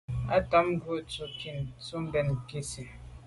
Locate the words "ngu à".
0.75-0.99